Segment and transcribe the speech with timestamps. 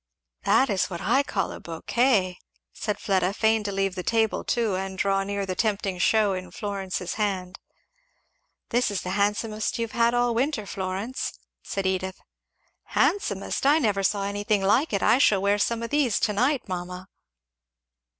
[0.45, 2.39] "That is what I call a bouquet,"
[2.73, 6.49] said Fleda, fain to leave the table too and draw near the tempting shew in
[6.49, 7.59] Florence's hand.
[8.69, 12.19] "This is the handsomest you have had all winter, Florence," said Edith.
[12.97, 13.63] "Handsomest!
[13.67, 15.03] I never saw anything like it.
[15.03, 17.07] I shall wear some of these to night, mamma."